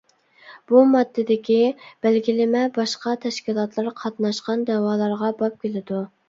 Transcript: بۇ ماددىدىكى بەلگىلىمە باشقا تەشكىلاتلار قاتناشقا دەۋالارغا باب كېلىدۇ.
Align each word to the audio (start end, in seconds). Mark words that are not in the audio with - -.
بۇ 0.69 0.79
ماددىدىكى 0.93 1.57
بەلگىلىمە 2.05 2.63
باشقا 2.77 3.13
تەشكىلاتلار 3.27 3.93
قاتناشقا 4.01 4.57
دەۋالارغا 4.71 5.31
باب 5.45 5.63
كېلىدۇ. 5.67 6.03